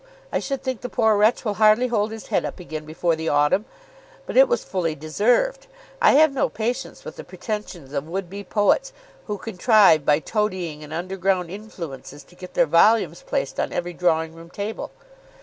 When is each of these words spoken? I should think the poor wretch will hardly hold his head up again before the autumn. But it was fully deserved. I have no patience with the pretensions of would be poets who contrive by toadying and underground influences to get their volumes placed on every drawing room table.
I 0.31 0.39
should 0.39 0.63
think 0.63 0.81
the 0.81 0.89
poor 0.89 1.15
wretch 1.15 1.45
will 1.45 1.53
hardly 1.61 1.85
hold 1.89 2.09
his 2.11 2.29
head 2.33 2.43
up 2.43 2.59
again 2.59 2.85
before 2.85 3.15
the 3.15 3.29
autumn. 3.29 3.65
But 4.25 4.35
it 4.35 4.47
was 4.47 4.63
fully 4.63 4.95
deserved. 4.95 5.67
I 6.01 6.13
have 6.13 6.31
no 6.33 6.49
patience 6.49 7.05
with 7.05 7.17
the 7.17 7.23
pretensions 7.23 7.93
of 7.93 8.07
would 8.07 8.27
be 8.27 8.43
poets 8.43 8.93
who 9.27 9.37
contrive 9.37 10.03
by 10.03 10.17
toadying 10.17 10.83
and 10.83 10.91
underground 10.91 11.51
influences 11.51 12.23
to 12.23 12.33
get 12.35 12.55
their 12.55 12.65
volumes 12.65 13.21
placed 13.21 13.59
on 13.59 13.71
every 13.71 13.93
drawing 13.93 14.33
room 14.33 14.49
table. 14.49 14.89